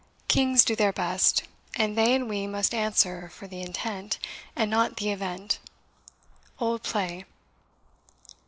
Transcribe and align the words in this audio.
Kings 0.27 0.65
do 0.65 0.75
their 0.75 0.91
best; 0.91 1.43
and 1.75 1.95
they 1.95 2.15
and 2.15 2.27
we 2.27 2.47
Must 2.47 2.73
answer 2.73 3.29
for 3.29 3.45
the 3.45 3.61
intent, 3.61 4.17
and 4.55 4.71
not 4.71 4.97
the 4.97 5.11
event. 5.11 5.59
OLD 6.59 6.81
PLAY. 6.81 7.25